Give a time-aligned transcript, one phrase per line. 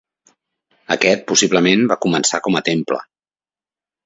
[0.95, 3.01] Aquest possiblement va començar com a temple.